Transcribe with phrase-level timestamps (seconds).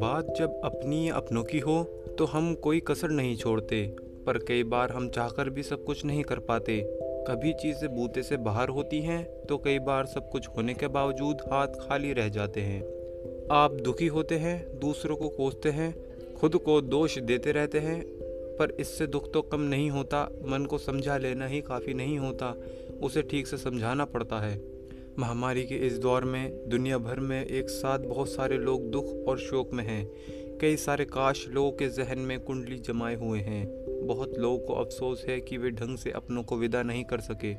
[0.00, 1.84] बात जब अपनी या अपनों की हो
[2.18, 3.96] तो हम कोई कसर नहीं छोड़ते,
[4.26, 6.80] पर कई बार हम चाहकर भी सब कुछ नहीं कर पाते।
[7.28, 11.36] कभी चीज़ें बूते से बाहर होती हैं तो कई बार सब कुछ होने के बावजूद
[11.52, 12.80] हाथ खाली रह जाते हैं।
[13.50, 15.94] आप दुखी होते हैं, दूसरों को कोसते हैं,
[16.34, 18.04] खुद को दोष देते रहते हैं,
[18.58, 22.54] पर इससे दुख तो कम नहीं होता, मन को समझा लेना ही काफ़ी नहीं होता,
[23.02, 24.75] उसे ठीक से समझाना पड़ता है।
[25.18, 29.38] महामारी के इस दौर में, दुनिया भर में एक साथ बहुत सारे लोग दुख और
[29.38, 30.06] शोक में हैं।
[30.60, 33.66] कई सारे काश लोगों के जहन में कुंडली जमाए हुए हैं।
[34.06, 37.54] बहुत लोगों को अफसोस है कि वे ढंग से अपनों को विदा नहीं कर सके।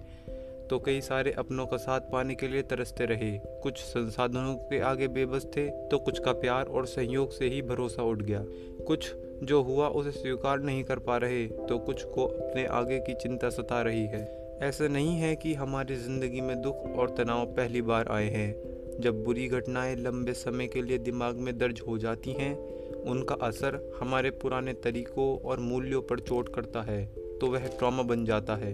[0.68, 3.32] तो कई सारे अपनों का साथ पाने के लिए तरसते रहे।
[3.64, 8.04] कुछ संसाधनों के आगे बेबस थे तो कुछ का प्यार और सहयोग से ही भरोसा
[8.04, 8.44] उठ गया।
[8.88, 13.14] कुछ जो हुआ उसे स्वीकार नहीं कर पा रहे तो कुछ को अपने आगे की
[13.14, 14.26] चिंता सता रही है।
[14.62, 19.24] ऐसा नहीं है कि हमारी ज़िंदगी में दुख और तनाव पहली बार आए हैं। जब
[19.24, 22.56] बुरी घटनाएँ लंबे समय के लिए दिमाग में दर्ज हो जाती हैं,
[23.04, 27.06] उनका असर हमारे पुराने तरीकों और मूल्यों पर चोट करता है
[27.40, 28.72] तो वह ट्रॉमा बन जाता है।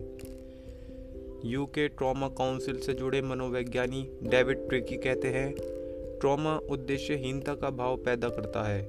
[1.45, 5.53] यूके ट्रॉमा काउंसिल से जुड़े मनोवैज्ञानी डेविड ट्रिकी कहते हैं,
[6.20, 8.81] ट्रॉमा उद्देश्यहीनता का भाव पैदा करता है।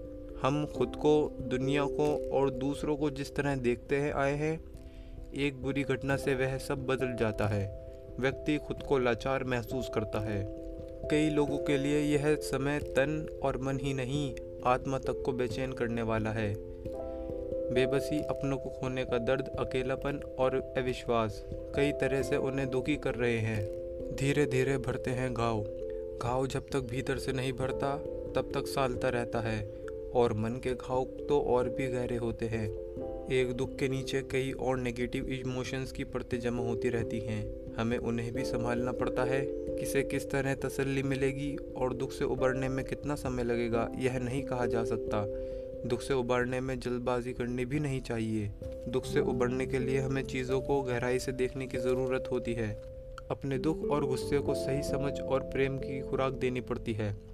[0.43, 4.61] हम खुद को, दुनिया को और दूसरों को जिस तरह देखते हैं, आए हैं
[5.37, 10.21] एक बुरी घटना से वह सब बदल जाता है। व्यक्ति खुद को लाचार महसूस करता
[10.21, 10.45] है।
[11.11, 15.73] कई लोगों के लिए यह समय तन और मन ही नहीं, आत्मा तक को बेचैन
[15.73, 16.55] करने वाला है।
[17.73, 23.15] बेबसी अपनों को खोने का दर्द, अकेलापन और अविश्वास, कई तरह से उन्हें दुखी कर
[23.15, 23.85] रहे हैं।
[24.17, 25.65] धीरे धीरे भरते हैं घाव।
[26.23, 27.97] घाव जब तक भीतर से नहीं भरता,
[28.37, 29.75] तब तक सालता रहता है
[30.15, 32.71] और मन के घाव तो और भी गहरे होते हैं।
[33.33, 37.99] एक दुख के नीचे कई और नेगेटिव इमोशंस की परतें जमा होती रहती हैं। हमें
[37.99, 42.85] उन्हें भी संभालना पड़ता है, किसे किस तरह तसल्ली मिलेगी और दुख से उबरने में
[42.85, 45.25] कितना समय लगेगा, यह नहीं कहा जा सकता।
[45.89, 48.51] दुख से उबरने में जल्दबाजी करनी भी नहीं चाहिए।
[48.89, 52.83] दुख से उबरने के लिए हमें चीज़ों को गहराई से देखने की ज़रूरत होती है।
[53.31, 57.34] अपने दुख और गुस्से को सही समझ और प्रेम की खुराक देनी पड़ती है।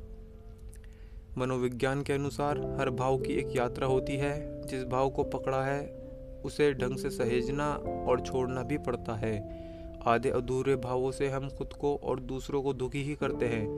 [1.38, 6.00] मनोविज्ञान के अनुसार हर भाव की एक यात्रा होती है। जिस भाव को पकड़ा है,
[6.44, 7.74] उसे ढंग से सहेजना
[8.08, 9.60] और छोड़ना भी पड़ता है।
[10.06, 13.68] आधे अधूरे भावों से हम खुद को और दूसरों को दुखी ही करते हैं।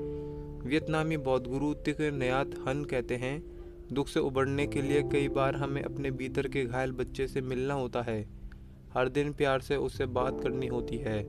[0.66, 3.42] वियतनामी बौद्ध गुरु तिक नयात हन कहते हैं,
[3.92, 7.74] दुख से उबरने के लिए कई बार हमें अपने भीतर के घायल बच्चे से मिलना
[7.74, 8.26] होता है।
[8.94, 11.24] हर दिन प्यार से उससे बात करनी होती है।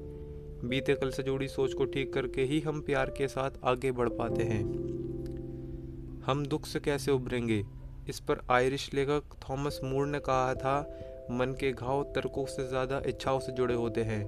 [0.70, 4.10] बीते कल से जुड़ी सोच को ठीक करके ही हम प्यार के साथ आगे बढ़
[4.10, 4.93] पाते हैं।
[6.26, 7.64] हम दुख से कैसे उभरेंगे?
[8.10, 10.80] इस पर आयरिश लेखक थॉमस मूर ने कहा था,
[11.32, 14.22] मन के घाव तर्कों से ज़्यादा इच्छाओं से जुड़े होते हैं।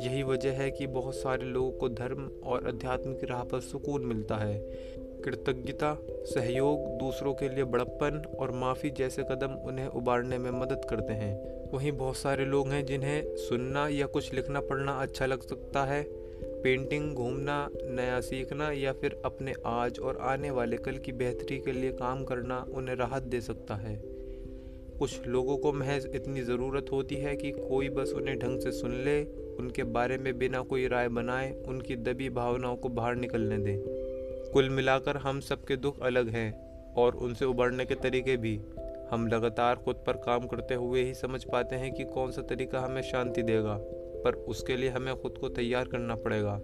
[0.00, 4.04] यही वजह है कि बहुत सारे लोगों को धर्म और अध्यात्म की राह पर सुकून
[4.04, 4.58] मिलता है।
[5.24, 11.12] कृतज्ञता, सहयोग, दूसरों के लिए बड़प्पन और माफ़ी जैसे कदम उन्हें उबारने में मदद करते
[11.12, 11.34] हैं।
[11.72, 16.25] वहीं बहुत सारे लोग हैं जिन्हें सुनना या कुछ लिखना पढ़ना अच्छा लग सकता है।
[16.66, 21.72] पेंटिंग घूमना, नया सीखना या फिर अपने आज और आने वाले कल की बेहतरी के
[21.72, 24.02] लिए काम करना उन्हें राहत दे सकता है।
[24.98, 28.90] कुछ लोगों को महज इतनी ज़रूरत होती है कि कोई बस उन्हें ढंग से सुन
[28.90, 29.24] ले,
[29.58, 33.78] उनके बारे में बिना कोई राय बनाए उनकी दबी भावनाओं को बाहर निकलने दें।
[34.52, 36.52] कुल मिलाकर हम सबके दुख अलग हैं
[36.94, 38.60] और उनसे उबरने के तरीके भी।
[39.10, 42.80] हम लगातार खुद पर काम करते हुए ही समझ पाते हैं कि कौन सा तरीका
[42.80, 43.80] हमें शांति देगा।
[44.24, 46.60] पर उसके लिए हमें खुद को तैयार करना पड़ेगा।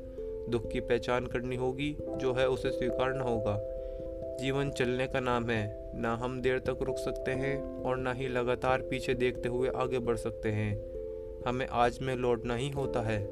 [0.48, 3.60] दुख की पहचान करनी होगी, जो है उसे स्वीकारना होगा।
[4.40, 8.28] जीवन चलने का नाम है। ना हम देर तक रुक सकते हैं और ना ही
[8.28, 10.92] लगातार पीछे देखते हुए आगे बढ़ सकते हैं।
[11.46, 13.22] हमें आज में लौटना ही होता है।